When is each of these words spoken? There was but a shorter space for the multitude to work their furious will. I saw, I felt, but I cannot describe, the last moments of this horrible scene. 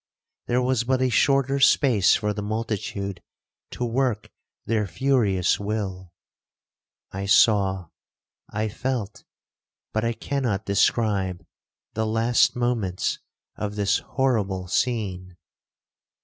There 0.47 0.63
was 0.63 0.83
but 0.83 0.99
a 0.99 1.09
shorter 1.11 1.59
space 1.59 2.15
for 2.15 2.33
the 2.33 2.41
multitude 2.41 3.21
to 3.69 3.85
work 3.85 4.31
their 4.65 4.87
furious 4.87 5.59
will. 5.59 6.11
I 7.11 7.27
saw, 7.27 7.89
I 8.49 8.67
felt, 8.67 9.23
but 9.93 10.03
I 10.03 10.13
cannot 10.13 10.65
describe, 10.65 11.45
the 11.93 12.07
last 12.07 12.55
moments 12.55 13.19
of 13.55 13.75
this 13.75 13.99
horrible 13.99 14.67
scene. 14.67 15.37